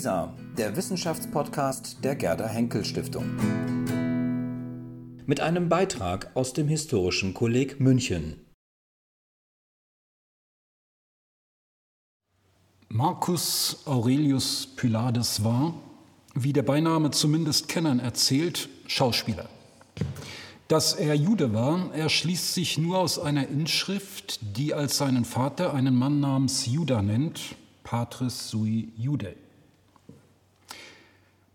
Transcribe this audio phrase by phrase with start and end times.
[0.00, 3.26] WISA, der Wissenschaftspodcast der Gerda Henkel Stiftung.
[5.26, 8.40] Mit einem Beitrag aus dem Historischen Kolleg München.
[12.88, 15.74] Marcus Aurelius Pylades war,
[16.34, 19.50] wie der Beiname zumindest Kennern erzählt, Schauspieler.
[20.68, 25.94] Dass er Jude war, erschließt sich nur aus einer Inschrift, die als seinen Vater einen
[25.94, 27.54] Mann namens Juda nennt,
[27.84, 29.36] Patris sui Jude.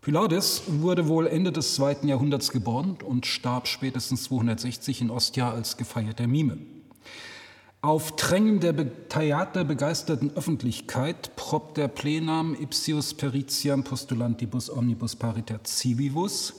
[0.06, 5.76] Pylades wurde wohl Ende des zweiten Jahrhunderts geboren und starb spätestens 260 in Ostia als
[5.76, 6.58] gefeierter Mime.
[7.82, 16.54] Auf Drängen der theaterbegeisterten Öffentlichkeit probt der Plenam Ipsius Peritiam Postulantibus Omnibus Pariter Civivus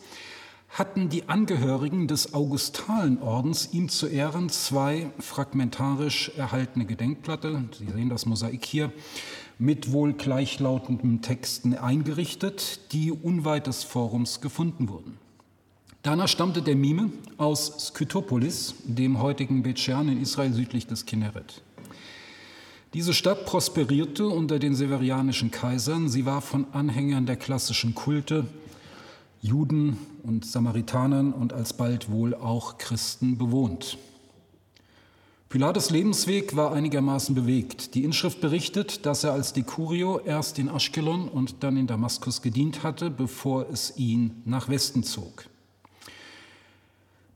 [0.68, 8.26] hatten die Angehörigen des Augustalen-Ordens ihm zu Ehren zwei fragmentarisch erhaltene Gedenkplatte, Sie sehen das
[8.26, 8.92] Mosaik hier,
[9.60, 15.18] mit wohl gleichlautenden Texten eingerichtet, die unweit des Forums gefunden wurden.
[16.04, 21.62] Danach stammte der Mime aus Skytopolis, dem heutigen Bethshean in Israel südlich des Kinneret.
[22.94, 26.08] Diese Stadt prosperierte unter den severianischen Kaisern.
[26.08, 28.46] Sie war von Anhängern der klassischen Kulte,
[29.42, 33.98] Juden und Samaritanern und alsbald wohl auch Christen bewohnt.
[35.50, 37.96] Pilates Lebensweg war einigermaßen bewegt.
[37.96, 42.84] Die Inschrift berichtet, dass er als Decurio erst in Aschkelon und dann in Damaskus gedient
[42.84, 45.46] hatte, bevor es ihn nach Westen zog.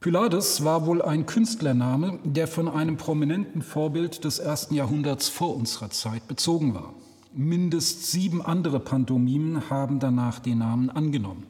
[0.02, 5.92] Pylades war wohl ein Künstlername, der von einem prominenten Vorbild des ersten Jahrhunderts vor unserer
[5.92, 6.94] Zeit bezogen war.
[7.34, 11.46] Mindest sieben andere Pantomimen haben danach den Namen angenommen.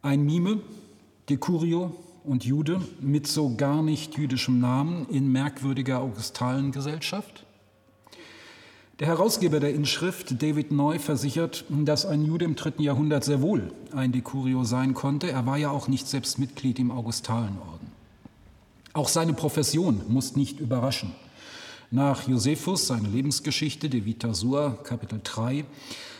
[0.00, 0.60] Ein Mime,
[1.28, 7.44] Decurio und Jude mit so gar nicht jüdischem Namen in merkwürdiger Augustalengesellschaft?
[9.00, 13.72] Der Herausgeber der Inschrift, David Neu, versichert, dass ein Jude im dritten Jahrhundert sehr wohl
[13.92, 15.30] ein Decurio sein konnte.
[15.30, 17.88] Er war ja auch nicht selbst Mitglied im Augustalenorden.
[18.92, 21.12] Auch seine Profession muss nicht überraschen.
[21.94, 25.66] Nach Josephus, seine Lebensgeschichte, De Vita Sua, Kapitel 3,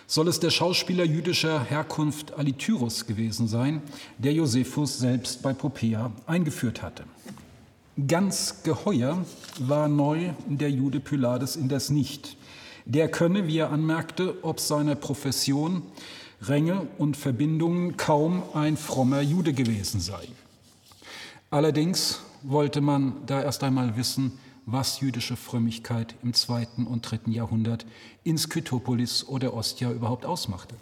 [0.07, 3.81] soll es der Schauspieler jüdischer Herkunft Alityrus gewesen sein,
[4.19, 7.05] der Josephus selbst bei Popea eingeführt hatte.
[8.07, 9.25] Ganz geheuer
[9.61, 12.37] war neu der Jude Pylades indes nicht.
[12.85, 15.81] Der könne, wie er anmerkte, ob seiner Profession,
[16.43, 20.29] Ränge und Verbindungen kaum ein frommer Jude gewesen sei.
[21.51, 27.87] Allerdings wollte man da erst einmal wissen, was jüdische Frömmigkeit im zweiten und dritten Jahrhundert
[28.25, 30.77] in Skytopolis oder Ostia überhaupt ausmachte.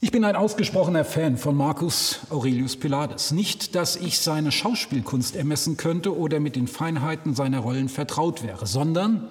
[0.00, 3.30] Ich bin ein ausgesprochener Fan von Marcus Aurelius Pylades.
[3.30, 8.66] Nicht, dass ich seine Schauspielkunst ermessen könnte oder mit den Feinheiten seiner Rollen vertraut wäre,
[8.66, 9.28] sondern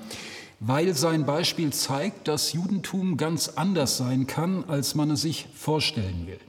[0.59, 6.25] weil sein Beispiel zeigt, dass Judentum ganz anders sein kann, als man es sich vorstellen
[6.25, 6.39] will.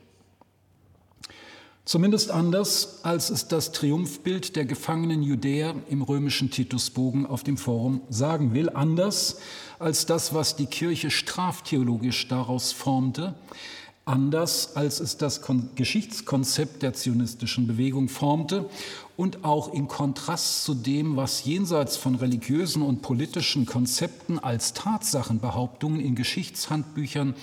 [1.85, 8.01] Zumindest anders, als es das Triumphbild der gefangenen Judäer im römischen Titusbogen auf dem Forum
[8.09, 8.71] sagen will.
[8.71, 9.39] Anders
[9.79, 13.35] als das, was die Kirche straftheologisch daraus formte.
[14.07, 15.41] Anders als es das
[15.77, 18.69] Geschichtskonzept der zionistischen Bewegung formte
[19.17, 26.01] und auch in Kontrast zu dem, was jenseits von religiösen und politischen Konzepten als Tatsachenbehauptungen
[26.01, 27.35] in Geschichtshandbüchern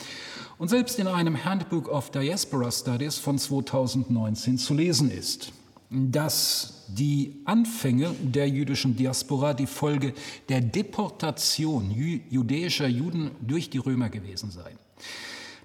[0.59, 5.53] und selbst in einem Handbook of Diaspora Studies von 2019 zu lesen ist,
[5.89, 10.13] dass die Anfänge der jüdischen Diaspora die Folge
[10.47, 14.77] der Deportation jüdischer Juden durch die Römer gewesen seien.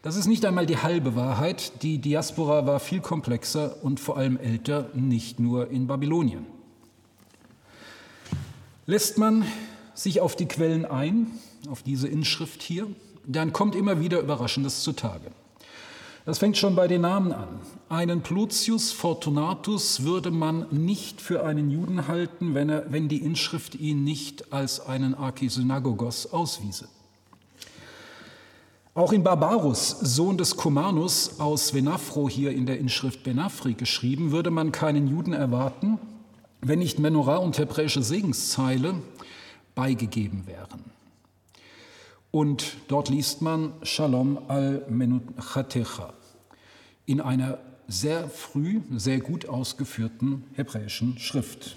[0.07, 1.83] Das ist nicht einmal die halbe Wahrheit.
[1.83, 6.47] Die Diaspora war viel komplexer und vor allem älter, nicht nur in Babylonien.
[8.87, 9.45] Lässt man
[9.95, 11.33] sich auf die Quellen ein,
[11.69, 12.87] auf diese Inschrift hier,
[13.27, 15.33] dann kommt immer wieder Überraschendes zutage.
[16.25, 17.49] Das fängt schon bei den Namen an.
[17.89, 23.75] Einen Plutius Fortunatus würde man nicht für einen Juden halten, wenn, er, wenn die Inschrift
[23.75, 26.87] ihn nicht als einen Archisynagogos auswiese.
[28.97, 34.51] Auch in Barbarus, Sohn des Kumanus aus Venafro, hier in der Inschrift Benafri geschrieben, würde
[34.51, 35.99] man keinen Juden erwarten,
[36.63, 38.95] wenn nicht Menorah und hebräische Segenszeile
[39.75, 40.83] beigegeben wären.
[42.31, 46.15] Und dort liest man Shalom al-Menuchatecha
[47.05, 47.59] in einer
[47.89, 51.77] sehr früh, sehr gut ausgeführten hebräischen Schrift.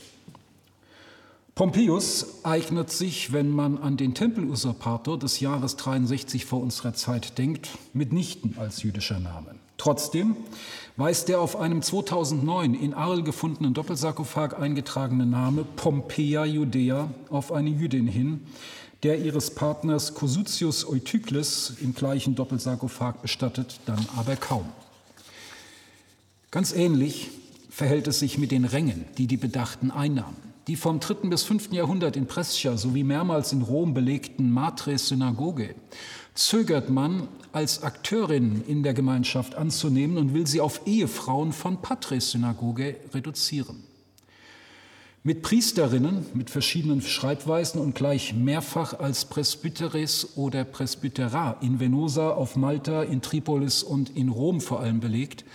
[1.59, 7.71] Pompeius eignet sich, wenn man an den Tempelusurpator des Jahres 63 vor unserer Zeit denkt,
[7.91, 9.55] mitnichten als jüdischer Name.
[9.75, 10.37] Trotzdem
[10.95, 17.71] weist der auf einem 2009 in Arl gefundenen Doppelsarkophag eingetragene Name Pompeia Judea auf eine
[17.71, 18.39] Jüdin hin,
[19.03, 24.69] der ihres Partners Cosutius Eutykles im gleichen Doppelsarkophag bestattet, dann aber kaum.
[26.51, 27.31] Ganz ähnlich
[27.69, 30.48] verhält es sich mit den Rängen, die die Bedachten einnahmen.
[30.69, 31.29] Die vom 3.
[31.29, 31.71] bis 5.
[31.71, 35.73] Jahrhundert in Brescia sowie mehrmals in Rom belegten Matres Synagoge
[36.35, 42.29] zögert man, als Akteurin in der Gemeinschaft anzunehmen und will sie auf Ehefrauen von Patres
[42.29, 43.83] Synagoge reduzieren.
[45.23, 52.55] Mit Priesterinnen mit verschiedenen Schreibweisen und gleich mehrfach als Presbyteres oder Presbytera in Venosa, auf
[52.55, 55.45] Malta, in Tripolis und in Rom vor allem belegt,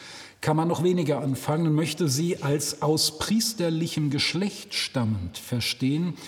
[0.44, 6.18] kann man noch weniger anfangen und möchte sie als aus priesterlichem Geschlecht stammend verstehen.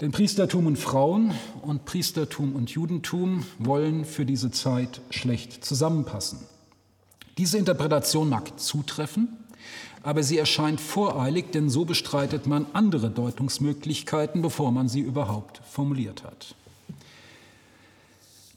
[0.00, 1.32] Denn Priestertum und Frauen
[1.62, 6.40] und Priestertum und Judentum wollen für diese Zeit schlecht zusammenpassen.
[7.38, 9.28] Diese Interpretation mag zutreffen,
[10.02, 16.24] aber sie erscheint voreilig, denn so bestreitet man andere Deutungsmöglichkeiten, bevor man sie überhaupt formuliert
[16.24, 16.56] hat.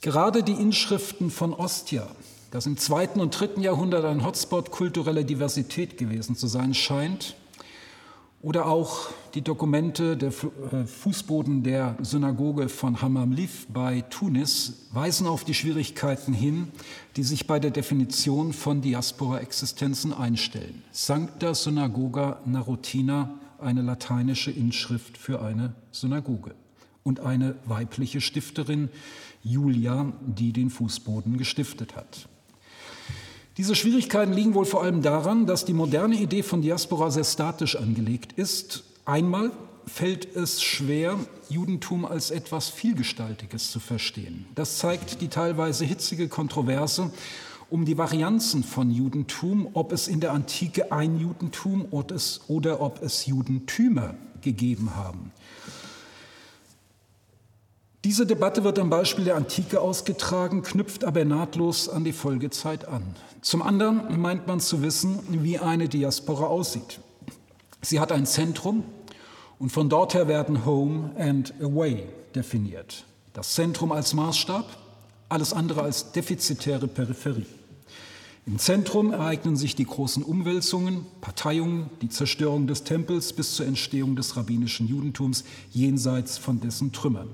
[0.01, 2.07] Gerade die Inschriften von Ostia
[2.57, 7.35] das im zweiten und dritten Jahrhundert ein Hotspot kultureller Diversität gewesen zu sein scheint.
[8.41, 15.43] Oder auch die Dokumente der äh, Fußboden der Synagoge von Hammamlif bei Tunis weisen auf
[15.43, 16.69] die Schwierigkeiten hin,
[17.15, 20.81] die sich bei der Definition von Diaspora-Existenzen einstellen.
[20.91, 26.55] Sancta Synagoga Narotina, eine lateinische Inschrift für eine Synagoge.
[27.03, 28.89] Und eine weibliche Stifterin,
[29.43, 32.27] Julia, die den Fußboden gestiftet hat.
[33.57, 37.75] Diese Schwierigkeiten liegen wohl vor allem daran, dass die moderne Idee von Diaspora sehr statisch
[37.75, 38.83] angelegt ist.
[39.03, 39.51] Einmal
[39.87, 41.17] fällt es schwer,
[41.49, 44.45] Judentum als etwas Vielgestaltiges zu verstehen.
[44.53, 47.11] Das zeigt die teilweise hitzige Kontroverse
[47.71, 53.25] um die Varianzen von Judentum, ob es in der Antike ein Judentum oder ob es
[53.25, 55.31] Judentümer gegeben haben.
[58.03, 63.03] Diese Debatte wird am Beispiel der Antike ausgetragen, knüpft aber nahtlos an die Folgezeit an.
[63.41, 66.99] Zum anderen meint man zu wissen, wie eine Diaspora aussieht.
[67.81, 68.83] Sie hat ein Zentrum
[69.59, 72.03] und von dort her werden Home and Away
[72.35, 73.03] definiert.
[73.33, 74.65] Das Zentrum als Maßstab,
[75.29, 77.45] alles andere als defizitäre Peripherie.
[78.45, 84.15] Im Zentrum ereignen sich die großen Umwälzungen, Parteiungen, die Zerstörung des Tempels bis zur Entstehung
[84.15, 87.29] des rabbinischen Judentums jenseits von dessen Trümmern.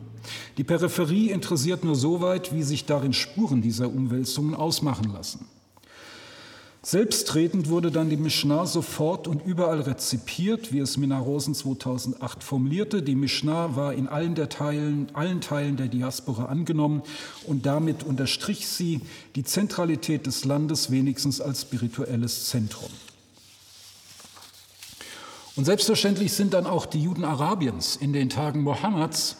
[0.57, 5.45] Die Peripherie interessiert nur so weit, wie sich darin Spuren dieser Umwälzungen ausmachen lassen.
[6.85, 13.01] Selbstredend wurde dann die Mishnah sofort und überall rezipiert, wie es Minna Rosen 2008 formulierte.
[13.01, 17.01] Die Mishnah war in allen, Teilen, allen Teilen der Diaspora angenommen
[17.47, 18.99] und damit unterstrich sie
[19.37, 22.91] die Zentralität des Landes wenigstens als spirituelles Zentrum.
[25.55, 29.37] Und selbstverständlich sind dann auch die Juden Arabiens in den Tagen Mohammeds,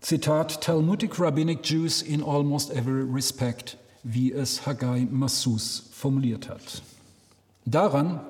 [0.00, 6.82] Zitat, Talmudic Rabbinic Jews in almost every respect wie es Haggai Massus formuliert hat.
[7.66, 8.20] Daran,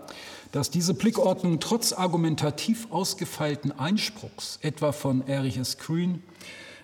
[0.50, 5.76] dass diese Blickordnung trotz argumentativ ausgefeilten Einspruchs, etwa von Erich S.
[5.76, 6.22] Grün,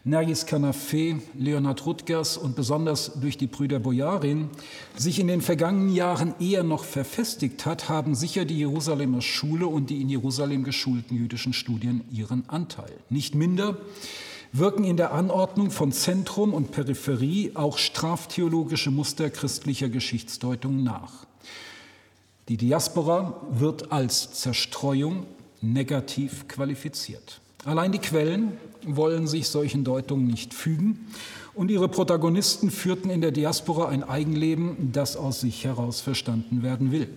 [0.05, 4.51] Nergis Canafé, Leonhard Rutgers und besonders durch die Brüder Bojarin
[4.97, 9.89] sich in den vergangenen Jahren eher noch verfestigt hat, haben sicher die Jerusalemer Schule und
[9.89, 12.93] die in Jerusalem geschulten jüdischen Studien ihren Anteil.
[13.09, 13.79] Nicht minder
[14.55, 21.27] wirken in der Anordnung von Zentrum und Peripherie auch straftheologische Muster christlicher Geschichtsdeutung nach.
[22.49, 25.27] Die Diaspora wird als Zerstreuung
[25.61, 27.41] negativ qualifiziert.
[27.65, 28.53] Allein die Quellen
[28.87, 31.07] wollen sich solchen Deutungen nicht fügen
[31.55, 36.93] und ihre Protagonisten führten in der Diaspora ein Eigenleben, das aus sich heraus verstanden werden
[36.93, 37.09] will.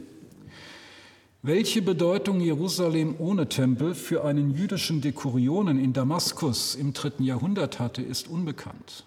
[1.43, 8.01] Welche Bedeutung Jerusalem ohne Tempel für einen jüdischen Dekurionen in Damaskus im dritten Jahrhundert hatte,
[8.01, 9.05] ist unbekannt.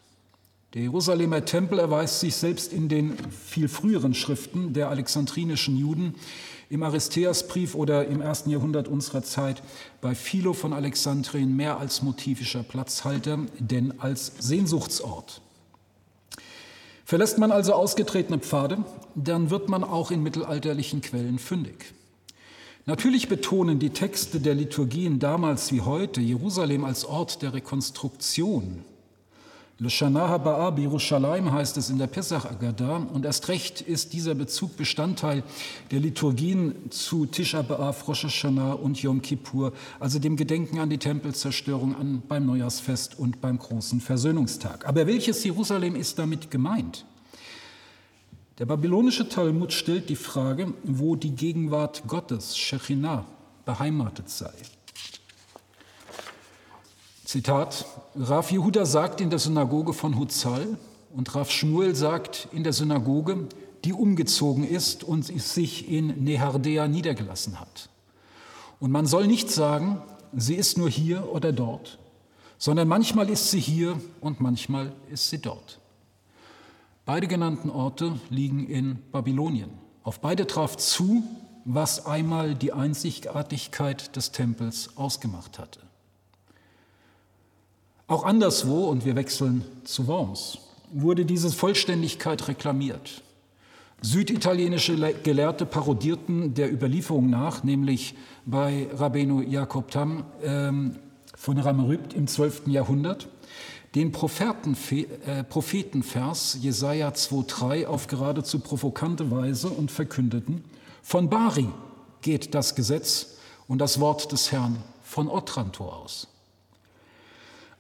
[0.75, 6.15] Der Jerusalemer Tempel erweist sich selbst in den viel früheren Schriften der alexandrinischen Juden,
[6.69, 9.61] im Aristeasbrief oder im ersten Jahrhundert unserer Zeit
[10.01, 15.41] bei Philo von Alexandrien mehr als motivischer Platzhalter, denn als Sehnsuchtsort.
[17.05, 18.85] Verlässt man also ausgetretene Pfade,
[19.17, 21.93] dann wird man auch in mittelalterlichen Quellen fündig.
[22.87, 28.85] Natürlich betonen die Texte der Liturgien damals wie heute Jerusalem als Ort der Rekonstruktion.
[29.81, 34.77] L'Shana Haba'ah Yerushalayim heißt es in der Pesach Agada und erst recht ist dieser Bezug
[34.77, 35.43] Bestandteil
[35.91, 40.99] der Liturgien zu Tisha B'Av, Rosh Hashanah und Yom Kippur, also dem Gedenken an die
[40.99, 44.87] Tempelzerstörung an, beim Neujahrsfest und beim großen Versöhnungstag.
[44.87, 47.07] Aber welches Jerusalem ist damit gemeint?
[48.61, 53.25] Der babylonische Talmud stellt die Frage, wo die Gegenwart Gottes, Shechinah,
[53.65, 54.53] beheimatet sei.
[57.25, 60.77] Zitat, Rav Yehuda sagt in der Synagoge von Hutzal
[61.15, 63.49] und Rav Shmuel sagt in der Synagoge,
[63.87, 67.89] die umgezogen ist und sich in Nehardea niedergelassen hat.
[68.79, 70.03] Und man soll nicht sagen,
[70.37, 71.99] sie ist nur hier oder dort,
[72.59, 75.80] sondern manchmal ist sie hier und manchmal ist sie dort.
[77.13, 79.71] Beide genannten Orte liegen in Babylonien.
[80.05, 81.25] Auf beide traf zu,
[81.65, 85.81] was einmal die Einzigartigkeit des Tempels ausgemacht hatte.
[88.07, 90.59] Auch anderswo, und wir wechseln zu Worms,
[90.93, 93.23] wurde diese Vollständigkeit reklamiert.
[94.03, 98.15] Süditalienische Gelehrte parodierten der Überlieferung nach, nämlich
[98.47, 100.95] bei Rabbeinu Jakob Tam ähm,
[101.35, 102.69] von Ramerypt im 12.
[102.69, 103.27] Jahrhundert,
[103.95, 110.65] den äh, Prophetenvers Jesaja 2,3 auf geradezu provokante Weise und verkündeten:
[111.03, 111.69] Von Bari
[112.23, 116.29] geht das Gesetz und das Wort des Herrn von Otranto aus.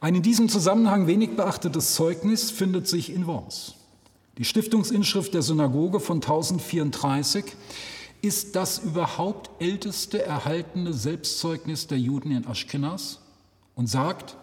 [0.00, 3.74] Ein in diesem Zusammenhang wenig beachtetes Zeugnis findet sich in Worms.
[4.38, 7.44] Die Stiftungsinschrift der Synagoge von 1034
[8.22, 13.20] ist das überhaupt älteste erhaltene Selbstzeugnis der Juden in Aschkenas
[13.74, 14.36] und sagt,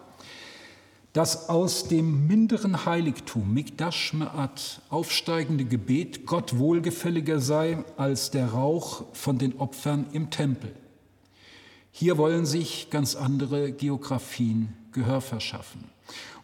[1.12, 9.04] das aus dem minderen Heiligtum Mikdash Me'at aufsteigende Gebet Gott wohlgefälliger sei als der Rauch
[9.12, 10.72] von den Opfern im Tempel.
[11.90, 15.84] Hier wollen sich ganz andere Geografien Gehör verschaffen.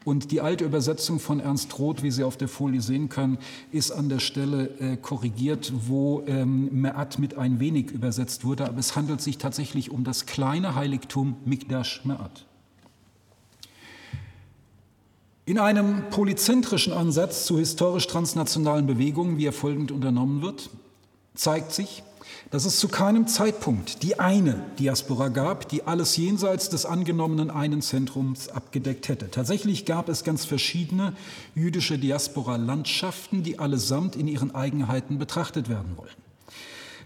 [0.04, 3.38] Und die alte Übersetzung von Ernst Roth, wie Sie auf der Folie sehen können,
[3.72, 8.66] ist an der Stelle äh, korrigiert, wo ähm, Me'at mit ein wenig übersetzt wurde.
[8.66, 12.44] Aber es handelt sich tatsächlich um das kleine Heiligtum Mikdash Me'at.
[15.46, 20.70] In einem polyzentrischen Ansatz zu historisch transnationalen Bewegungen, wie er folgend unternommen wird,
[21.34, 22.02] zeigt sich,
[22.50, 27.82] dass es zu keinem Zeitpunkt die eine Diaspora gab, die alles jenseits des angenommenen einen
[27.82, 29.30] Zentrums abgedeckt hätte.
[29.30, 31.12] Tatsächlich gab es ganz verschiedene
[31.54, 36.14] jüdische Diaspora-Landschaften, die allesamt in ihren Eigenheiten betrachtet werden wollen.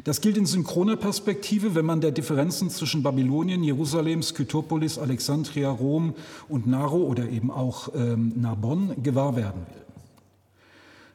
[0.05, 6.15] Das gilt in synchroner Perspektive, wenn man der Differenzen zwischen Babylonien, Jerusalem, Skytopolis, Alexandria, Rom
[6.49, 9.85] und Naro oder eben auch ähm, Narbonne gewahr werden will.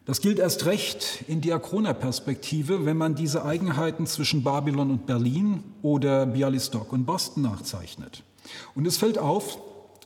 [0.05, 5.63] Das gilt erst recht in diachroner Perspektive, wenn man diese Eigenheiten zwischen Babylon und Berlin
[5.81, 8.23] oder Bialystok und Boston nachzeichnet.
[8.75, 9.59] Und es fällt auf,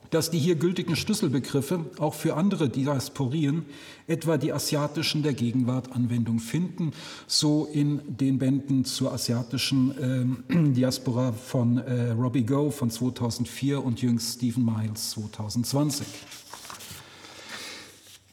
[0.10, 3.66] dass die hier gültigen Schlüsselbegriffe auch für andere Diasporien,
[4.08, 6.92] etwa die asiatischen der Gegenwart, Anwendung finden,
[7.28, 14.02] so in den Bänden zur asiatischen äh, Diaspora von äh, Robbie Go von 2004 und
[14.02, 16.08] jüngst Stephen Miles 2020.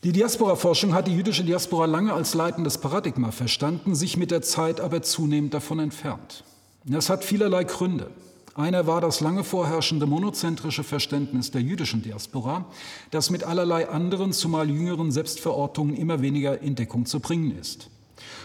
[0.05, 4.79] Die Diaspora-Forschung hat die jüdische Diaspora lange als leitendes Paradigma verstanden, sich mit der Zeit
[4.79, 6.45] aber zunehmend davon entfernt.
[6.85, 8.11] Das hat vielerlei Gründe.
[8.55, 12.67] Einer war das lange vorherrschende monozentrische Verständnis der jüdischen Diaspora,
[13.11, 17.91] das mit allerlei anderen, zumal jüngeren Selbstverortungen immer weniger in Deckung zu bringen ist.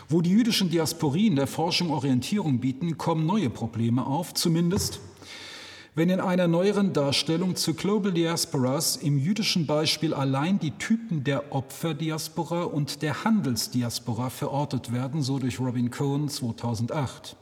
[0.08, 5.00] Wo die jüdischen Diasporien der Forschung Orientierung bieten, kommen neue Probleme auf, zumindest
[5.94, 11.54] wenn in einer neueren Darstellung zu Global Diasporas im jüdischen Beispiel allein die Typen der
[11.54, 17.36] Opferdiaspora und der Handelsdiaspora verortet werden, so durch Robin Cohen 2008.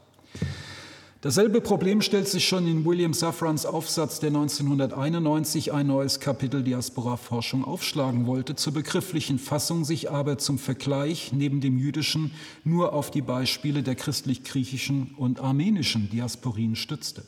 [1.20, 7.64] Dasselbe Problem stellt sich schon in William Safrans Aufsatz, der 1991 ein neues Kapitel Diaspora-Forschung
[7.64, 12.30] aufschlagen wollte, zur begrifflichen Fassung sich aber zum Vergleich neben dem jüdischen
[12.62, 17.24] nur auf die Beispiele der christlich-griechischen und armenischen Diasporien stützte.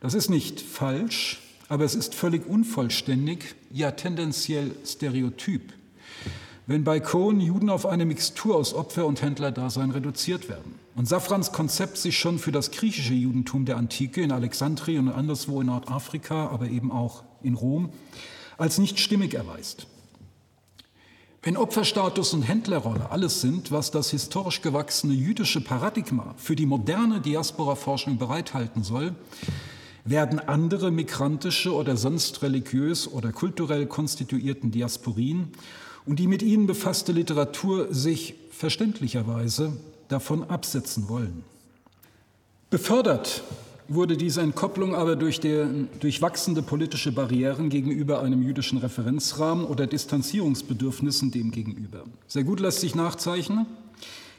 [0.00, 5.74] Das ist nicht falsch, aber es ist völlig unvollständig, ja tendenziell stereotyp,
[6.66, 10.85] wenn bei Cohen Juden auf eine Mixtur aus Opfer- und Händlerdasein reduziert werden.
[10.96, 15.60] Und Safrans Konzept sich schon für das griechische Judentum der Antike in Alexandrien und anderswo
[15.60, 17.90] in Nordafrika, aber eben auch in Rom,
[18.56, 19.86] als nicht stimmig erweist.
[21.42, 27.20] Wenn Opferstatus und Händlerrolle alles sind, was das historisch gewachsene jüdische Paradigma für die moderne
[27.20, 29.14] Diaspora-Forschung bereithalten soll,
[30.06, 35.52] werden andere migrantische oder sonst religiös oder kulturell konstituierten Diasporien
[36.06, 39.76] und die mit ihnen befasste Literatur sich verständlicherweise
[40.08, 41.44] davon absetzen wollen.
[42.70, 43.42] Befördert
[43.88, 45.68] wurde diese Entkopplung aber durch, der,
[46.00, 52.04] durch wachsende politische Barrieren gegenüber einem jüdischen Referenzrahmen oder Distanzierungsbedürfnissen demgegenüber.
[52.26, 53.66] Sehr gut lässt sich nachzeichnen,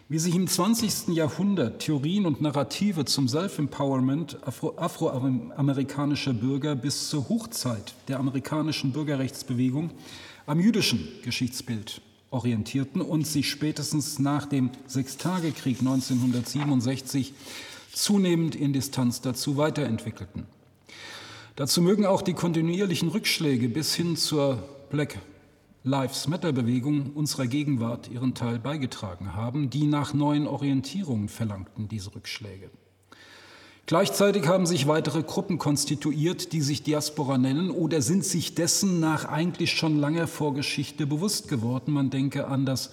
[0.10, 1.10] wie sich im 20.
[1.10, 9.92] Jahrhundert Theorien und Narrative zum Self-Empowerment afroamerikanischer Bürger bis zur Hochzeit der amerikanischen Bürgerrechtsbewegung
[10.46, 17.34] am jüdischen Geschichtsbild orientierten und sich spätestens nach dem Sechstagekrieg 1967
[17.94, 20.46] zunehmend in Distanz dazu weiterentwickelten.
[21.56, 25.18] Dazu mögen auch die kontinuierlichen Rückschläge bis hin zur Black
[25.84, 32.70] Lives Matter-Bewegung unserer Gegenwart ihren Teil beigetragen haben, die nach neuen Orientierungen verlangten, diese Rückschläge.
[33.88, 39.24] Gleichzeitig haben sich weitere Gruppen konstituiert, die sich Diaspora nennen oder sind sich dessen nach
[39.24, 41.94] eigentlich schon langer Vorgeschichte bewusst geworden.
[41.94, 42.92] Man denke an das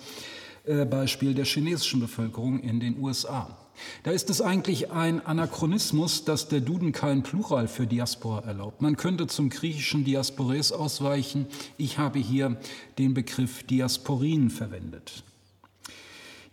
[0.66, 3.58] äh, Beispiel der chinesischen Bevölkerung in den USA.
[4.04, 8.80] Da ist es eigentlich ein Anachronismus, dass der Duden kein Plural für Diaspora erlaubt.
[8.80, 11.46] Man könnte zum griechischen Diaspores ausweichen.
[11.76, 12.56] Ich habe hier
[12.98, 15.24] den Begriff Diasporin verwendet.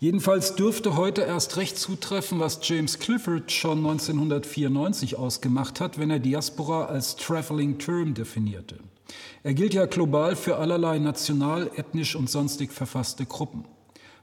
[0.02, 6.18] Jedenfalls dürfte heute erst recht zutreffen, was James Clifford schon 1994 ausgemacht hat, wenn er
[6.18, 8.80] Diaspora als Traveling Term definierte.
[9.44, 13.66] Er gilt ja global für allerlei national, ethnisch und sonstig verfasste Gruppen.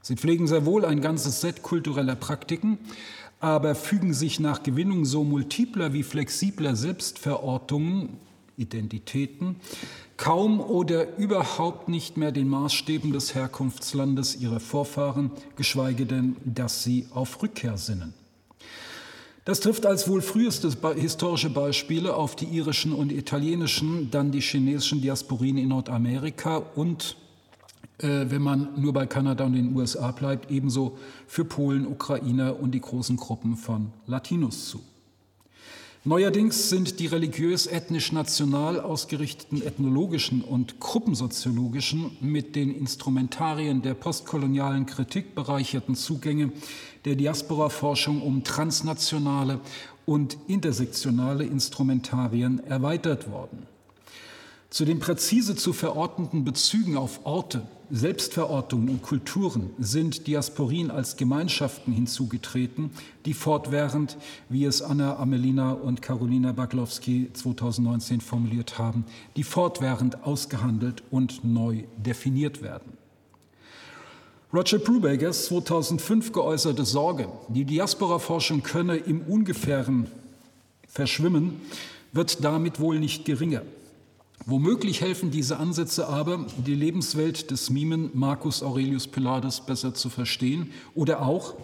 [0.01, 2.77] Sie pflegen sehr wohl ein ganzes Set kultureller Praktiken,
[3.39, 8.17] aber fügen sich nach Gewinnung so multipler wie flexibler Selbstverortungen,
[8.57, 9.55] Identitäten,
[10.19, 17.07] kaum oder überhaupt nicht mehr den Maßstäben des Herkunftslandes ihrer Vorfahren, geschweige denn, dass sie
[17.11, 18.13] auf Rückkehr sinnen.
[19.45, 25.01] Das trifft als wohl früheste historische Beispiele auf die irischen und italienischen, dann die chinesischen
[25.01, 27.15] Diasporien in Nordamerika und
[27.99, 30.97] äh, wenn man nur bei Kanada und den USA bleibt, ebenso
[31.27, 34.81] für Polen, Ukrainer und die großen Gruppen von Latinos zu.
[36.09, 45.93] Neuerdings sind die religiös-ethnisch-national ausgerichteten ethnologischen und gruppensoziologischen mit den Instrumentarien der postkolonialen Kritik bereicherten
[45.93, 46.51] Zugänge
[47.05, 49.59] der Diaspora-Forschung um transnationale
[50.07, 53.68] und intersektionale Instrumentarien erweitert worden.
[54.69, 61.91] Zu den präzise zu verortenden Bezügen auf Orte, Selbstverortungen und Kulturen sind Diasporien als Gemeinschaften
[61.91, 62.91] hinzugetreten,
[63.25, 64.15] die fortwährend,
[64.47, 71.85] wie es Anna Amelina und Carolina Baglowski 2019 formuliert haben, die fortwährend ausgehandelt und neu
[71.97, 72.93] definiert werden.
[74.53, 80.05] Roger Brubakers 2005 geäußerte Sorge, die Diaspora-Forschung könne im Ungefähren
[80.87, 81.59] verschwimmen,
[82.13, 83.63] wird damit wohl nicht geringer.
[84.45, 90.71] Womöglich helfen diese Ansätze aber, die Lebenswelt des Mimen Marcus Aurelius Pilatus besser zu verstehen
[90.95, 91.55] oder auch,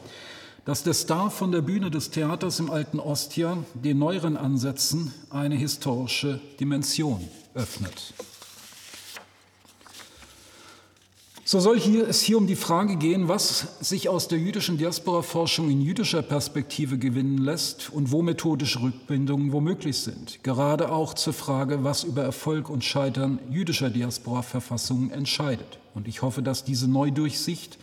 [0.65, 5.55] dass der Star von der Bühne des Theaters im alten Ostia den neueren Ansätzen eine
[5.55, 7.21] historische Dimension
[7.53, 8.13] öffnet.
[11.47, 15.69] So soll hier, es hier um die Frage gehen, was sich aus der jüdischen Diaspora-Forschung
[15.69, 20.43] in jüdischer Perspektive gewinnen lässt und wo methodische Rückbindungen womöglich sind.
[20.43, 25.77] Gerade auch zur Frage, was über Erfolg und Scheitern jüdischer Diaspora-Verfassungen entscheidet.
[25.93, 27.77] Und ich hoffe, dass diese Neudurchsicht,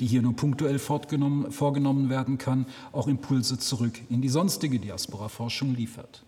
[0.00, 6.22] die hier nur punktuell vorgenommen werden kann, auch Impulse zurück in die sonstige Diaspora-Forschung liefert.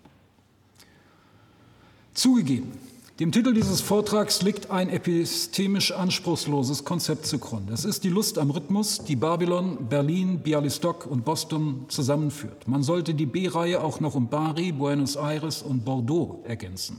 [2.12, 2.72] Zugegeben,
[3.20, 7.72] dem Titel dieses Vortrags liegt ein epistemisch anspruchsloses Konzept zugrunde.
[7.72, 12.66] Es ist die Lust am Rhythmus, die Babylon, Berlin, Bialystok und Boston zusammenführt.
[12.66, 16.98] Man sollte die B-Reihe auch noch um Bari, Buenos Aires und Bordeaux ergänzen.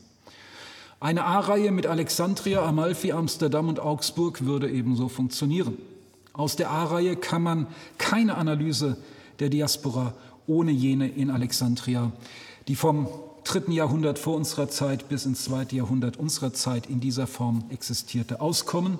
[1.01, 5.77] Eine A-Reihe mit Alexandria, Amalfi, Amsterdam und Augsburg würde ebenso funktionieren.
[6.31, 8.95] Aus der A-Reihe kann man keine Analyse
[9.39, 10.13] der Diaspora
[10.47, 12.13] ohne jene in Alexandria,
[12.69, 13.09] die vom
[13.45, 18.41] dritten Jahrhundert vor unserer Zeit bis ins zweite Jahrhundert unserer Zeit in dieser Form existierte,
[18.41, 18.99] auskommen,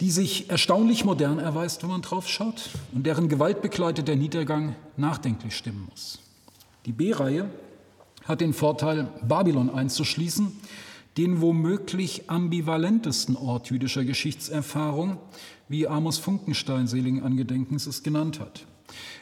[0.00, 5.86] die sich erstaunlich modern erweist, wenn man drauf schaut, und deren gewaltbegleiteter Niedergang nachdenklich stimmen
[5.88, 6.18] muss.
[6.86, 7.48] Die B-Reihe
[8.24, 10.52] hat den Vorteil, Babylon einzuschließen,
[11.16, 15.18] den womöglich ambivalentesten Ort jüdischer Geschichtserfahrung,
[15.68, 18.66] wie Amos Funkenstein seligen Angedenkens es genannt hat.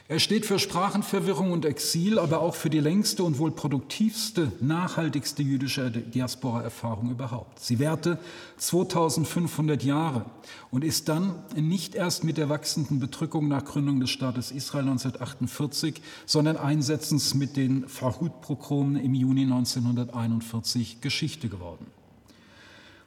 [0.08, 5.42] Er steht für Sprachenverwirrung und Exil, aber auch für die längste und wohl produktivste, nachhaltigste
[5.42, 7.60] jüdische Diaspora-Erfahrung überhaupt.
[7.60, 8.18] Sie währte
[8.58, 10.26] 2500 Jahre
[10.70, 16.02] und ist dann nicht erst mit der wachsenden Bedrückung nach Gründung des Staates Israel 1948,
[16.26, 21.86] sondern einsetzens mit den Farhud-Progromen im Juni 1941 Geschichte geworden.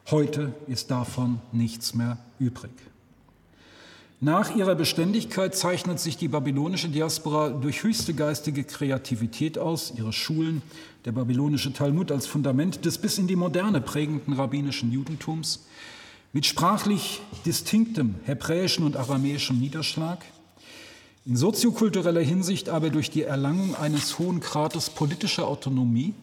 [0.09, 2.71] Heute ist davon nichts mehr übrig.
[4.21, 9.93] Nach ihrer Beständigkeit zeichnet sich die babylonische Diaspora durch höchste geistige Kreativität aus.
[9.97, 10.61] Ihre Schulen,
[11.03, 15.65] der babylonische Talmud als Fundament des bis in die Moderne prägenden rabbinischen Judentums,
[16.31, 20.23] mit sprachlich distinktem hebräischen und aramäischen Niederschlag,
[21.25, 26.13] in soziokultureller Hinsicht aber durch die Erlangung eines hohen Grades politischer Autonomie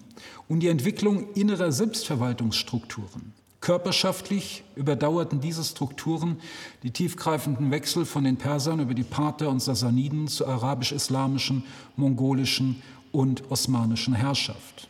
[0.49, 3.35] und die Entwicklung innerer Selbstverwaltungsstrukturen.
[3.63, 6.41] Körperschaftlich überdauerten diese Strukturen
[6.83, 11.63] die tiefgreifenden Wechsel von den Persern über die Parther und Sassaniden zur arabisch-islamischen,
[11.97, 14.89] mongolischen und osmanischen Herrschaft.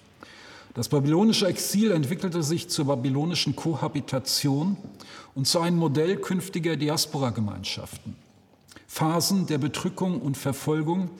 [0.72, 4.78] Das babylonische Exil entwickelte sich zur babylonischen Kohabitation
[5.34, 8.16] und zu einem Modell künftiger Diaspora-Gemeinschaften.
[8.86, 11.10] Phasen der Bedrückung und Verfolgung,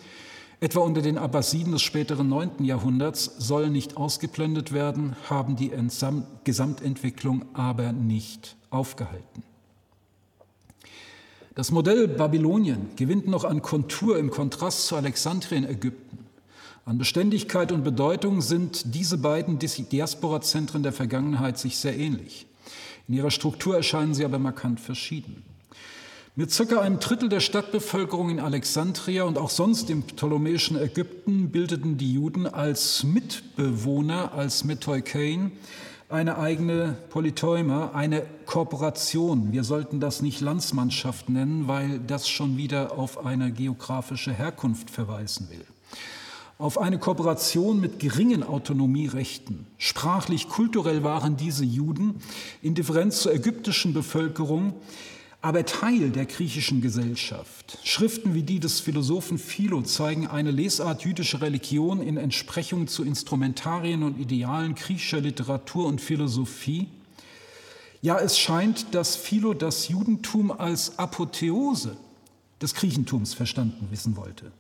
[0.62, 2.64] etwa unter den Abbasiden des späteren 9.
[2.64, 5.72] Jahrhunderts, sollen nicht ausgeblendet werden, haben die
[6.44, 9.42] Gesamtentwicklung aber nicht aufgehalten.
[11.56, 16.18] Das Modell Babylonien gewinnt noch an Kontur im Kontrast zu Alexandrien Ägypten.
[16.84, 22.46] An Beständigkeit und Bedeutung sind diese beiden Diaspora-Zentren der Vergangenheit sich sehr ähnlich.
[23.08, 25.42] In ihrer Struktur erscheinen sie aber markant verschieden.
[26.34, 31.98] Mit circa einem Drittel der Stadtbevölkerung in Alexandria und auch sonst im ptolemäischen Ägypten bildeten
[31.98, 35.52] die Juden als Mitbewohner, als Metoikein,
[36.08, 39.52] eine eigene Polyteuma, eine Kooperation.
[39.52, 45.50] Wir sollten das nicht Landsmannschaft nennen, weil das schon wieder auf eine geografische Herkunft verweisen
[45.50, 45.66] will
[46.62, 49.66] auf eine Kooperation mit geringen Autonomierechten.
[49.78, 52.20] Sprachlich, kulturell waren diese Juden
[52.62, 54.74] in Differenz zur ägyptischen Bevölkerung
[55.42, 57.78] aber Teil der griechischen Gesellschaft.
[57.82, 64.04] Schriften wie die des Philosophen Philo zeigen eine Lesart jüdischer Religion in Entsprechung zu Instrumentarien
[64.04, 66.86] und Idealen griechischer Literatur und Philosophie.
[68.02, 71.96] Ja, es scheint, dass Philo das Judentum als Apotheose
[72.60, 74.52] des Griechentums verstanden wissen wollte.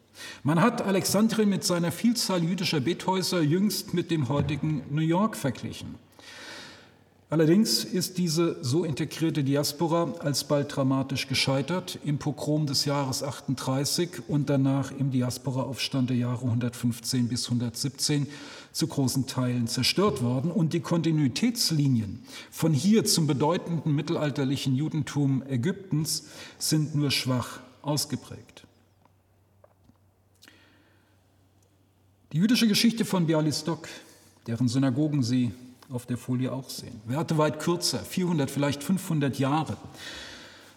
[0.42, 5.94] Man hat Alexandrien mit seiner Vielzahl jüdischer Bethäuser jüngst mit dem heutigen New York verglichen.
[7.32, 14.50] Allerdings ist diese so integrierte Diaspora alsbald dramatisch gescheitert im Pogrom des Jahres 38 und
[14.50, 18.26] danach im Diasporaaufstand der Jahre 115 bis 117
[18.72, 26.24] zu großen Teilen zerstört worden und die Kontinuitätslinien von hier zum bedeutenden mittelalterlichen Judentum Ägyptens
[26.58, 28.66] sind nur schwach ausgeprägt.
[32.34, 33.88] Die jüdische Geschichte von Bialystok,
[34.46, 35.52] deren Synagogen Sie
[35.92, 39.76] auf der Folie auch sehen, währte weit kürzer, 400, vielleicht 500 Jahre.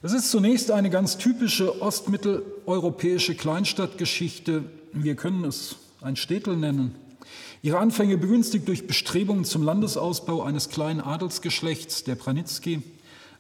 [0.02, 4.64] Das ist zunächst eine ganz typische ostmitteleuropäische Kleinstadtgeschichte.
[4.94, 6.94] Wir können es ein Städtel nennen.
[7.64, 12.84] Ihre Anfänge begünstigt durch Bestrebungen zum Landesausbau eines kleinen Adelsgeschlechts, der Branitzky,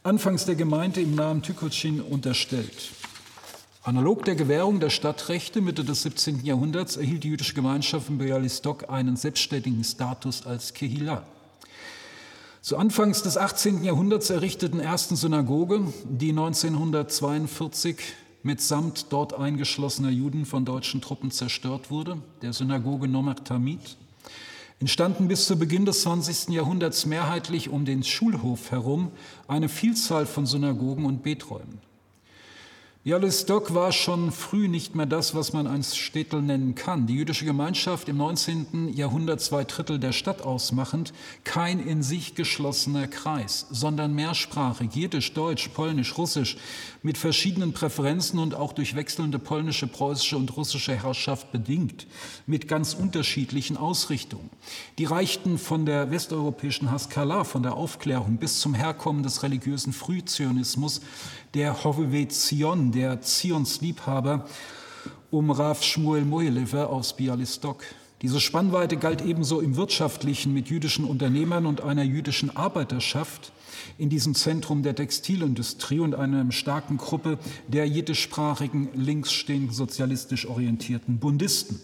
[0.01, 2.91] anfangs der Gemeinde im nahen Tykocin unterstellt.
[3.83, 6.43] Analog der Gewährung der Stadtrechte Mitte des 17.
[6.43, 11.23] Jahrhunderts erhielt die jüdische Gemeinschaft in Bialystok einen selbstständigen Status als Kehila.
[12.65, 13.84] Zu Anfangs des 18.
[13.84, 17.97] Jahrhunderts errichteten ersten Synagoge, die 1942
[18.41, 23.97] mitsamt dort eingeschlossener Juden von deutschen Truppen zerstört wurde, der Synagoge Nomer Tamid,
[24.80, 26.56] entstanden bis zu Beginn des 20.
[26.56, 29.12] Jahrhunderts mehrheitlich um den Schulhof herum
[29.47, 31.80] eine Vielzahl von Synagogen und Beträumen.
[33.05, 37.05] Bialystok war schon früh nicht mehr das, was man ein Städtel nennen kann.
[37.05, 38.93] Die jüdische Gemeinschaft im 19.
[38.95, 41.13] Jahrhundert zwei Drittel der Stadt ausmachend,
[41.43, 46.57] kein in sich geschlossener Kreis, sondern mehrsprachig, jiddisch, deutsch, polnisch, russisch,
[47.03, 52.07] mit verschiedenen Präferenzen und auch durch wechselnde polnische, preußische und russische Herrschaft bedingt,
[52.47, 54.49] mit ganz unterschiedlichen Ausrichtungen.
[54.97, 61.01] Die reichten von der westeuropäischen Haskalah, von der Aufklärung bis zum Herkommen des religiösen Frühzionismus,
[61.55, 64.45] der Hoveve Zion, der Zions Liebhaber,
[65.31, 67.81] um Rav Shmuel Mohilever aus Bialystok.
[68.21, 73.53] Diese Spannweite galt ebenso im wirtschaftlichen mit jüdischen Unternehmern und einer jüdischen Arbeiterschaft
[73.97, 77.39] in diesem Zentrum der Textilindustrie und einer starken Gruppe
[77.69, 81.79] der jiddischsprachigen, linksstehenden, sozialistisch orientierten Bundisten.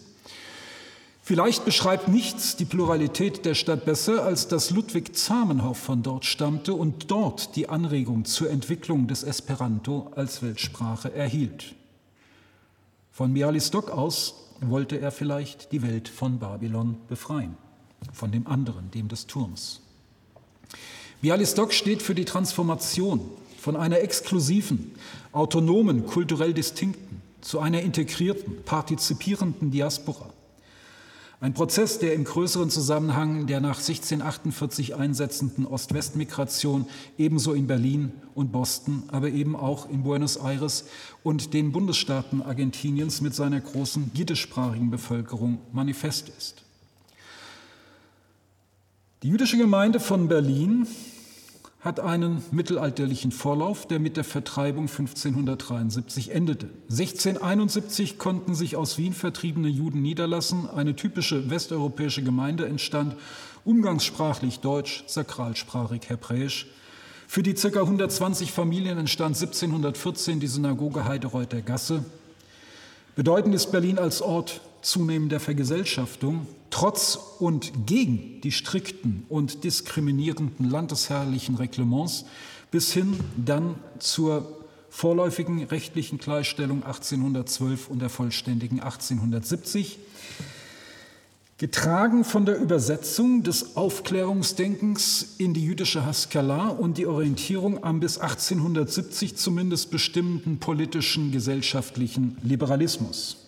[1.24, 6.74] Vielleicht beschreibt nichts die Pluralität der Stadt besser, als dass Ludwig Zamenhof von dort stammte
[6.74, 11.76] und dort die Anregung zur Entwicklung des Esperanto als Weltsprache erhielt.
[13.12, 17.56] Von Bialystok aus wollte er vielleicht die Welt von Babylon befreien,
[18.12, 19.80] von dem anderen, dem des Turms.
[21.20, 23.20] Bialystok steht für die Transformation
[23.60, 24.90] von einer exklusiven,
[25.30, 30.31] autonomen, kulturell distinkten zu einer integrierten, partizipierenden Diaspora.
[31.42, 36.86] Ein Prozess, der im größeren Zusammenhang der nach 1648 einsetzenden Ost-West-Migration
[37.18, 40.84] ebenso in Berlin und Boston, aber eben auch in Buenos Aires
[41.24, 46.62] und den Bundesstaaten Argentiniens mit seiner großen jiddischsprachigen Bevölkerung manifest ist.
[49.24, 50.86] Die jüdische Gemeinde von Berlin
[51.82, 56.70] hat einen mittelalterlichen Vorlauf, der mit der Vertreibung 1573 endete.
[56.88, 60.70] 1671 konnten sich aus Wien vertriebene Juden niederlassen.
[60.70, 63.16] Eine typische westeuropäische Gemeinde entstand,
[63.64, 66.68] umgangssprachlich deutsch, sakralsprachig hebräisch.
[67.26, 67.80] Für die ca.
[67.80, 72.04] 120 Familien entstand 1714 die Synagoge Heidereuter Gasse.
[73.16, 81.54] Bedeutend ist Berlin als Ort zunehmender Vergesellschaftung trotz und gegen die strikten und diskriminierenden landesherrlichen
[81.54, 82.24] Reglements
[82.72, 84.58] bis hin dann zur
[84.88, 89.98] vorläufigen rechtlichen Gleichstellung 1812 und der vollständigen 1870
[91.58, 98.18] getragen von der Übersetzung des Aufklärungsdenkens in die jüdische Haskalah und die Orientierung am bis
[98.18, 103.41] 1870 zumindest bestimmten politischen, gesellschaftlichen Liberalismus.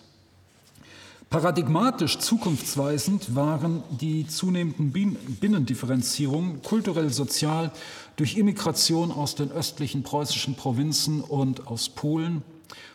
[1.29, 4.91] Paradigmatisch zukunftsweisend waren die zunehmenden
[5.39, 7.71] Binnendifferenzierungen kulturell sozial
[8.15, 12.43] durch Immigration aus den östlichen preußischen Provinzen und aus Polen,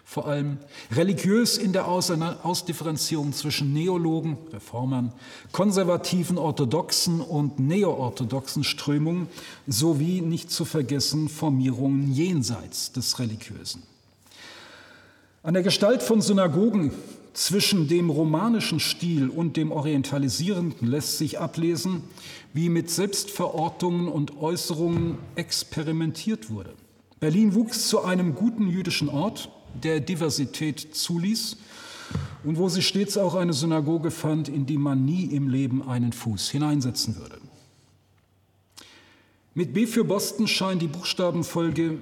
[0.04, 0.58] vor allem
[0.90, 5.12] religiös in der Ausdifferenzierung zwischen Neologen, Reformern,
[5.52, 9.28] konservativen orthodoxen und neoorthodoxen Strömungen
[9.66, 13.82] sowie nicht zu vergessen Formierungen jenseits des Religiösen.
[15.42, 16.92] An der Gestalt von Synagogen
[17.32, 22.02] zwischen dem romanischen Stil und dem orientalisierenden lässt sich ablesen,
[22.52, 26.74] wie mit Selbstverortungen und Äußerungen experimentiert wurde.
[27.20, 29.50] Berlin wuchs zu einem guten jüdischen Ort,
[29.82, 31.56] der Diversität zuließ
[32.44, 36.12] und wo sie stets auch eine Synagoge fand, in die man nie im Leben einen
[36.12, 37.38] Fuß hineinsetzen würde.
[39.54, 41.98] Mit B für Boston scheint die Buchstabenfolge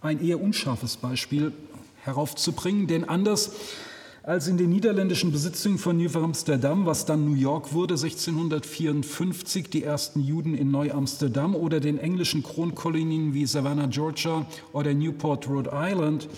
[0.00, 1.52] ein eher unscharfes Beispiel
[2.02, 3.52] heraufzubringen, denn anders
[4.22, 10.20] als in den niederländischen Besitzungen von Nieuw-Amsterdam, was dann New York wurde, 1654 die ersten
[10.20, 16.28] Juden in Neu-Amsterdam oder den englischen Kronkolonien wie Savannah, Georgia oder Newport, Rhode Island,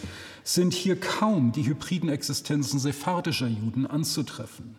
[0.44, 4.76] sind hier kaum die hybriden Existenzen sephardischer Juden anzutreffen.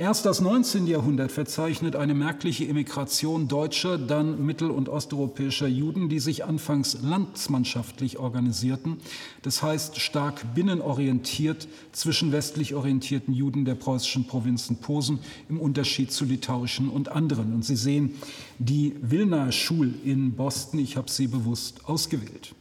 [0.00, 0.86] Erst das 19.
[0.86, 8.16] Jahrhundert verzeichnet eine merkliche Immigration deutscher, dann mittel- und osteuropäischer Juden, die sich anfangs landsmannschaftlich
[8.16, 8.98] organisierten,
[9.42, 16.24] das heißt stark binnenorientiert zwischen westlich orientierten Juden der preußischen Provinzen Posen im Unterschied zu
[16.24, 17.52] litauischen und anderen.
[17.52, 18.14] Und Sie sehen
[18.60, 22.54] die Wilnaer Schul in Boston, ich habe sie bewusst ausgewählt.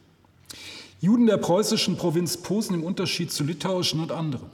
[1.01, 4.49] Juden der preußischen Provinz Posen im Unterschied zu litauischen und anderen.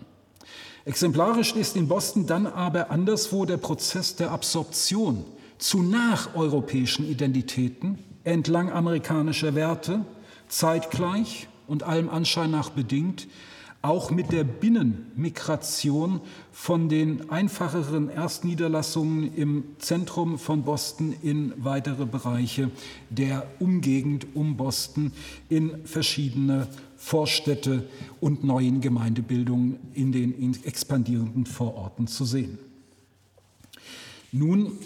[0.85, 5.23] Exemplarisch ist in Boston dann aber anderswo der Prozess der Absorption
[5.57, 10.03] zu nacheuropäischen Identitäten entlang amerikanischer Werte,
[10.49, 13.27] zeitgleich und allem Anschein nach bedingt,
[13.81, 16.19] auch mit der Binnenmigration
[16.51, 22.71] von den einfacheren Erstniederlassungen im Zentrum von Boston in weitere Bereiche
[23.09, 25.13] der Umgegend um Boston
[25.47, 26.67] in verschiedene
[27.03, 27.83] Vorstädte
[28.21, 32.57] und neuen Gemeindebildungen in den expandierenden Vororten zu sehen.
[34.31, 34.79] Nun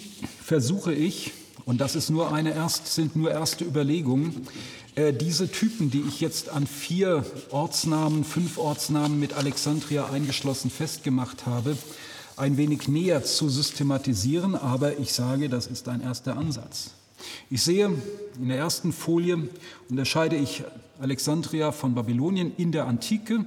[0.44, 1.32] versuche ich,
[1.66, 4.48] und das ist nur eine erst, sind nur erste Überlegungen,
[4.96, 11.46] äh, diese Typen, die ich jetzt an vier Ortsnamen, fünf Ortsnamen mit Alexandria eingeschlossen festgemacht
[11.46, 11.78] habe,
[12.36, 16.92] ein wenig näher zu systematisieren, aber ich sage, das ist ein erster Ansatz.
[17.50, 17.92] Ich sehe
[18.40, 19.50] in der ersten Folie
[19.90, 20.64] unterscheide ich
[21.00, 23.46] Alexandria von Babylonien in der Antike.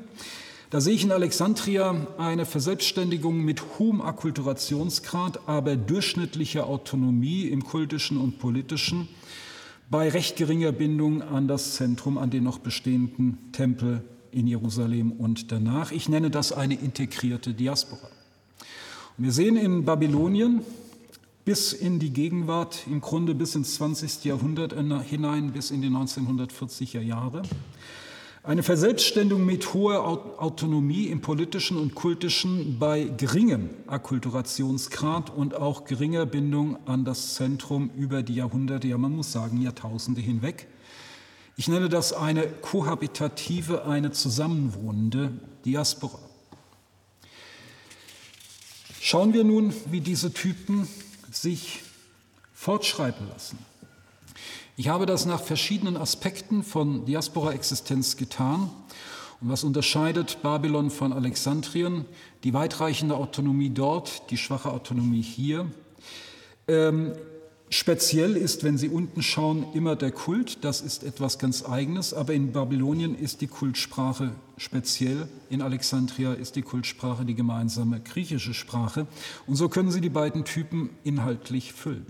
[0.71, 8.17] Da sehe ich in Alexandria eine Verselbstständigung mit hohem Akkulturationsgrad, aber durchschnittlicher Autonomie im kultischen
[8.17, 9.09] und politischen,
[9.91, 15.51] bei recht geringer Bindung an das Zentrum, an den noch bestehenden Tempel in Jerusalem und
[15.51, 15.91] danach.
[15.91, 18.09] Ich nenne das eine integrierte Diaspora.
[19.19, 20.61] Und wir sehen in Babylonien
[21.45, 24.25] bis in die Gegenwart, im Grunde bis ins 20.
[24.25, 27.43] Jahrhundert hinein, bis in die 1940er Jahre.
[28.43, 30.07] Eine Verselbstständigung mit hoher
[30.41, 37.91] Autonomie im politischen und kultischen bei geringem Akkulturationsgrad und auch geringer Bindung an das Zentrum
[37.99, 40.69] über die Jahrhunderte, ja man muss sagen Jahrtausende hinweg.
[41.59, 45.33] Ich nenne das eine kohabitative, eine zusammenwohnende
[45.67, 46.19] Diaspora.
[49.03, 50.89] Schauen wir nun, wie diese Typen
[51.31, 51.83] sich
[52.53, 53.59] fortschreiten lassen.
[54.77, 58.71] Ich habe das nach verschiedenen Aspekten von Diaspora-Existenz getan.
[59.41, 62.05] Und was unterscheidet Babylon von Alexandrien?
[62.45, 65.71] Die weitreichende Autonomie dort, die schwache Autonomie hier.
[66.69, 67.13] Ähm,
[67.73, 70.65] Speziell ist, wenn Sie unten schauen, immer der Kult.
[70.65, 72.13] Das ist etwas ganz Eigenes.
[72.13, 75.29] Aber in Babylonien ist die Kultsprache speziell.
[75.51, 79.07] In Alexandria ist die Kultsprache die gemeinsame griechische Sprache.
[79.47, 82.07] Und so können Sie die beiden Typen inhaltlich füllen.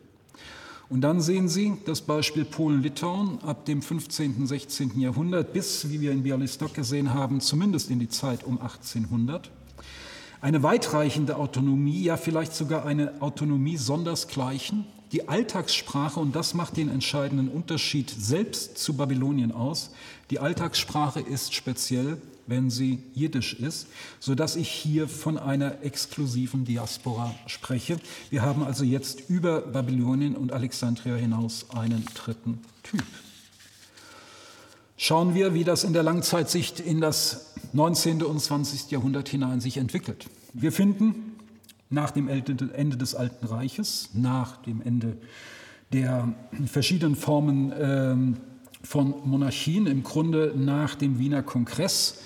[0.89, 4.37] Und dann sehen Sie das Beispiel Polen-Litauen ab dem 15.
[4.37, 4.99] und 16.
[4.99, 9.51] Jahrhundert bis, wie wir in Bialystok gesehen haben, zumindest in die Zeit um 1800.
[10.41, 16.89] Eine weitreichende Autonomie, ja vielleicht sogar eine Autonomie sondersgleichen die Alltagssprache, und das macht den
[16.89, 19.91] entscheidenden Unterschied selbst zu Babylonien aus,
[20.31, 23.87] die Alltagssprache ist speziell, wenn sie jiddisch ist,
[24.19, 27.99] sodass ich hier von einer exklusiven Diaspora spreche.
[28.29, 33.05] Wir haben also jetzt über Babylonien und Alexandria hinaus einen dritten Typ.
[34.97, 38.23] Schauen wir, wie das in der Langzeitsicht in das 19.
[38.23, 38.91] und 20.
[38.91, 40.27] Jahrhundert hinein sich entwickelt.
[40.53, 41.37] Wir finden
[41.91, 45.17] nach dem Ende des Alten Reiches, nach dem Ende
[45.93, 46.33] der
[46.67, 48.37] verschiedenen Formen ähm,
[48.83, 52.23] von Monarchien, im Grunde nach dem Wiener Kongress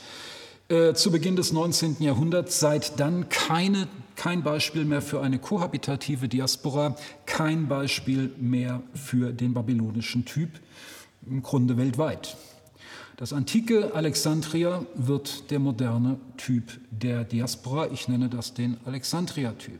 [0.68, 1.96] äh, zu Beginn des 19.
[2.00, 6.96] Jahrhunderts, seit dann keine, kein Beispiel mehr für eine kohabitative Diaspora,
[7.26, 10.50] kein Beispiel mehr für den babylonischen Typ,
[11.26, 12.36] im Grunde weltweit.
[13.16, 17.86] Das antike Alexandria wird der moderne Typ der Diaspora.
[17.92, 19.78] Ich nenne das den Alexandria-Typ.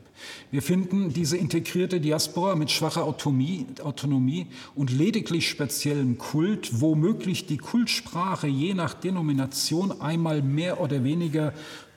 [0.51, 7.57] Wir finden diese integrierte Diaspora mit schwacher Autonomie, Autonomie und lediglich speziellem Kult, womöglich die
[7.57, 11.51] Kultsprache je nach Denomination einmal mehr oder weniger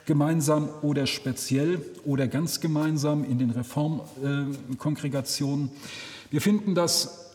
[0.06, 5.70] gemeinsam oder speziell oder ganz gemeinsam in den Reformkongregationen.
[6.32, 7.27] Wir finden das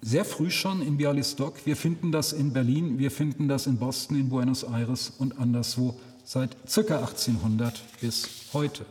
[0.00, 1.64] sehr früh schon in Bialystok.
[1.64, 5.98] Wir finden das in Berlin, wir finden das in Boston, in Buenos Aires und anderswo
[6.24, 6.98] seit ca.
[6.98, 8.84] 1800 bis heute.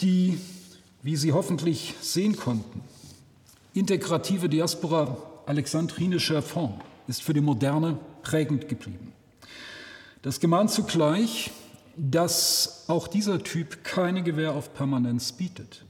[0.00, 0.38] Die,
[1.02, 2.80] wie Sie hoffentlich sehen konnten,
[3.74, 9.12] integrative Diaspora alexandrinischer Form ist für die Moderne prägend geblieben.
[10.22, 11.50] Das gemahnt zugleich
[11.96, 15.84] dass auch dieser Typ keine Gewähr auf Permanenz bietet.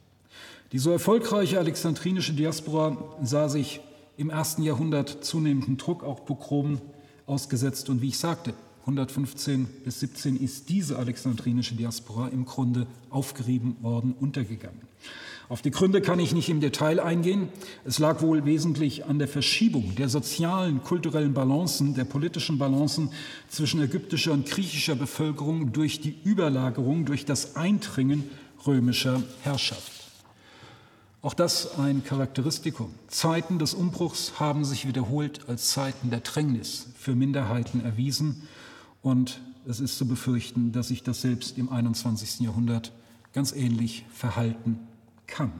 [0.72, 3.80] Die so erfolgreiche alexandrinische Diaspora sah sich
[4.16, 6.80] im ersten Jahrhundert zunehmenden Druck, auch Pogromen,
[7.26, 7.88] ausgesetzt.
[7.88, 14.14] Und wie ich sagte, 115 bis 17 ist diese alexandrinische Diaspora im Grunde aufgerieben worden,
[14.18, 14.80] untergegangen.
[15.50, 17.48] Auf die Gründe kann ich nicht im Detail eingehen.
[17.84, 23.10] Es lag wohl wesentlich an der Verschiebung der sozialen, kulturellen Balancen, der politischen Balancen
[23.48, 28.30] zwischen ägyptischer und griechischer Bevölkerung durch die Überlagerung, durch das Eindringen
[28.64, 29.90] römischer Herrschaft.
[31.20, 32.94] Auch das ein Charakteristikum.
[33.08, 38.46] Zeiten des Umbruchs haben sich wiederholt als Zeiten der Drängnis für Minderheiten erwiesen
[39.02, 42.38] und es ist zu befürchten, dass sich das selbst im 21.
[42.38, 42.92] Jahrhundert
[43.32, 44.78] ganz ähnlich verhalten
[45.30, 45.52] kann.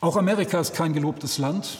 [0.00, 1.78] Auch Amerika ist kein gelobtes Land.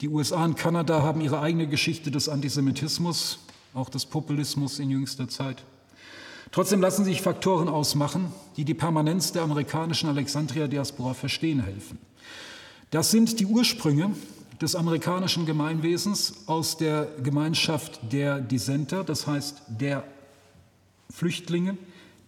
[0.00, 3.38] Die USA und Kanada haben ihre eigene Geschichte des Antisemitismus,
[3.74, 5.62] auch des Populismus in jüngster Zeit.
[6.50, 11.98] Trotzdem lassen sich Faktoren ausmachen, die die Permanenz der amerikanischen Alexandria-Diaspora verstehen helfen.
[12.90, 14.10] Das sind die Ursprünge
[14.60, 20.04] des amerikanischen Gemeinwesens aus der Gemeinschaft der Dissenter, das heißt der
[21.10, 21.76] Flüchtlinge,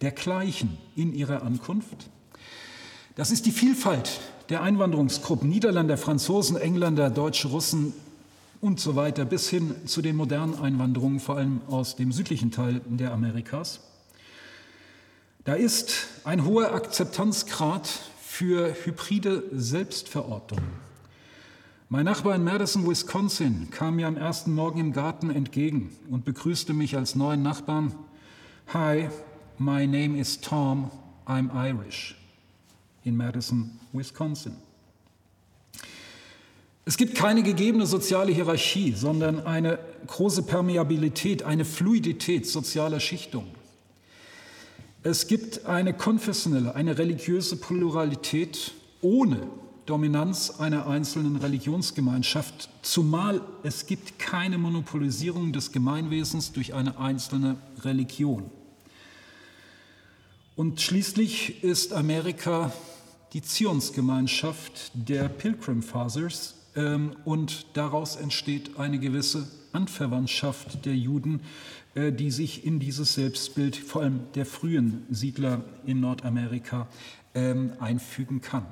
[0.01, 2.09] dergleichen in ihrer Ankunft.
[3.17, 7.93] Das ist die Vielfalt der Einwanderungsgruppen, Niederländer, Franzosen, Engländer, Deutsche, Russen
[8.61, 12.79] und so weiter, bis hin zu den modernen Einwanderungen, vor allem aus dem südlichen Teil
[12.85, 13.79] der Amerikas.
[15.45, 17.89] Da ist ein hoher Akzeptanzgrad
[18.21, 20.59] für hybride Selbstverortung.
[21.89, 26.71] Mein Nachbar in Madison, Wisconsin, kam mir am ersten Morgen im Garten entgegen und begrüßte
[26.71, 27.95] mich als neuen Nachbarn.
[28.75, 29.09] Hi,
[29.57, 30.91] my name is Tom,
[31.25, 32.16] I'm Irish
[33.07, 34.53] in Madison, Wisconsin.
[36.83, 43.45] Es gibt keine gegebene soziale Hierarchie, sondern eine große Permeabilität, eine Fluidität sozialer Schichtung.
[45.03, 49.47] Es gibt eine konfessionelle, eine religiöse Pluralität ohne
[49.85, 58.49] Dominanz einer einzelnen Religionsgemeinschaft, zumal es gibt keine Monopolisierung des Gemeinwesens durch eine einzelne Religion.
[60.57, 62.73] Und schließlich ist Amerika
[63.37, 71.41] die Zionsgemeinschaft der Pilgrim Fathers ähm, und daraus entsteht eine gewisse Anverwandtschaft der Juden,
[71.93, 76.87] äh, die sich in dieses Selbstbild vor allem der frühen Siedler in Nordamerika
[77.35, 78.65] ähm, einfügen kann.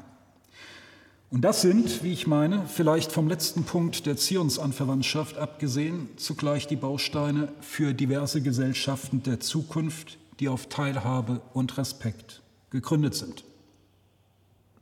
[1.29, 6.75] Und das sind, wie ich meine, vielleicht vom letzten Punkt der Zionsanverwandtschaft abgesehen, zugleich die
[6.75, 12.41] Bausteine für diverse Gesellschaften der Zukunft, die auf Teilhabe und Respekt
[12.71, 13.43] gegründet sind.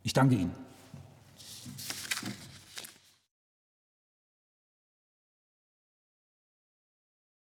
[0.03, 0.62] Ich danke Ihnen.